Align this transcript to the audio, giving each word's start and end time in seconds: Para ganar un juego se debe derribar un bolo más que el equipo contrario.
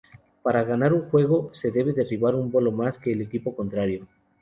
Para 0.41 0.63
ganar 0.63 0.93
un 0.93 1.07
juego 1.11 1.51
se 1.53 1.69
debe 1.69 1.93
derribar 1.93 2.33
un 2.33 2.49
bolo 2.49 2.71
más 2.71 2.97
que 2.97 3.13
el 3.13 3.21
equipo 3.21 3.55
contrario. 3.55 4.07